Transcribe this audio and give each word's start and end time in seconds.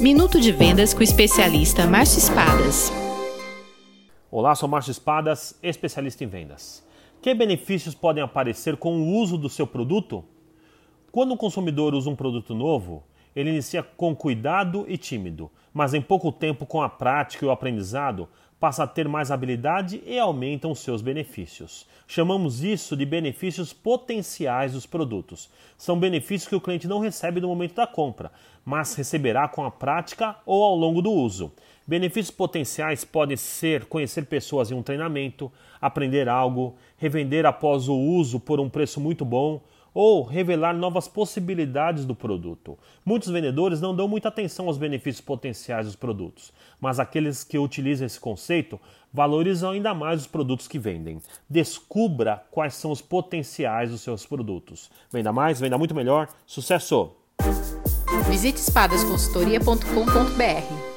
Minuto 0.00 0.40
de 0.40 0.50
Vendas 0.50 0.94
com 0.94 1.00
o 1.00 1.02
especialista 1.02 1.86
Márcio 1.86 2.20
Espadas. 2.20 2.90
Olá, 4.30 4.54
sou 4.54 4.66
Márcio 4.66 4.92
Espadas, 4.92 5.58
especialista 5.62 6.24
em 6.24 6.26
vendas. 6.26 6.82
Que 7.20 7.34
benefícios 7.34 7.94
podem 7.94 8.22
aparecer 8.22 8.78
com 8.78 8.96
o 8.96 9.14
uso 9.20 9.36
do 9.36 9.50
seu 9.50 9.66
produto? 9.66 10.24
Quando 11.12 11.34
um 11.34 11.36
consumidor 11.36 11.92
usa 11.92 12.08
um 12.08 12.16
produto 12.16 12.54
novo, 12.54 13.02
ele 13.34 13.50
inicia 13.50 13.82
com 13.82 14.14
cuidado 14.14 14.84
e 14.88 14.96
tímido, 14.96 15.50
mas 15.72 15.94
em 15.94 16.02
pouco 16.02 16.32
tempo, 16.32 16.66
com 16.66 16.82
a 16.82 16.88
prática 16.88 17.44
e 17.44 17.48
o 17.48 17.50
aprendizado, 17.50 18.28
passa 18.60 18.84
a 18.84 18.86
ter 18.86 19.08
mais 19.08 19.30
habilidade 19.30 20.02
e 20.04 20.18
aumentam 20.18 20.74
seus 20.74 21.00
benefícios. 21.00 21.86
Chamamos 22.06 22.62
isso 22.62 22.94
de 22.94 23.06
benefícios 23.06 23.72
potenciais 23.72 24.74
dos 24.74 24.84
produtos. 24.84 25.48
São 25.78 25.98
benefícios 25.98 26.46
que 26.46 26.54
o 26.54 26.60
cliente 26.60 26.86
não 26.86 26.98
recebe 26.98 27.40
no 27.40 27.48
momento 27.48 27.74
da 27.76 27.86
compra, 27.86 28.30
mas 28.62 28.94
receberá 28.94 29.48
com 29.48 29.64
a 29.64 29.70
prática 29.70 30.36
ou 30.44 30.62
ao 30.62 30.76
longo 30.76 31.00
do 31.00 31.10
uso. 31.10 31.50
Benefícios 31.86 32.30
potenciais 32.30 33.02
podem 33.02 33.36
ser 33.36 33.86
conhecer 33.86 34.26
pessoas 34.26 34.70
em 34.70 34.74
um 34.74 34.82
treinamento, 34.82 35.50
aprender 35.80 36.28
algo, 36.28 36.76
revender 36.98 37.46
após 37.46 37.88
o 37.88 37.96
uso 37.96 38.38
por 38.38 38.60
um 38.60 38.68
preço 38.68 39.00
muito 39.00 39.24
bom 39.24 39.62
ou 39.92 40.22
revelar 40.22 40.72
novas 40.74 41.08
possibilidades 41.08 42.04
do 42.04 42.14
produto. 42.14 42.78
Muitos 43.04 43.28
vendedores 43.28 43.80
não 43.80 43.92
dão 43.94 44.08
muita 44.08 44.28
atenção 44.28 44.66
aos 44.66 44.78
benefícios 44.78 45.24
potenciais 45.24 45.86
dos 45.86 45.96
produtos, 45.96 46.52
mas 46.80 47.00
aqueles 47.00 47.44
que 47.44 47.58
utilizam 47.58 48.06
esse 48.06 48.20
conceito 48.20 48.80
valorizam 49.12 49.70
ainda 49.70 49.92
mais 49.92 50.22
os 50.22 50.26
produtos 50.26 50.66
que 50.68 50.78
vendem. 50.78 51.20
Descubra 51.48 52.42
quais 52.50 52.74
são 52.74 52.90
os 52.90 53.02
potenciais 53.02 53.90
dos 53.90 54.02
seus 54.02 54.26
produtos. 54.26 54.90
Venda 55.12 55.32
mais, 55.32 55.60
venda 55.60 55.78
muito 55.78 55.94
melhor. 55.94 56.28
Sucesso! 56.46 57.12
Visite 58.28 58.58
espadasconsultoria.com.br 58.58 60.89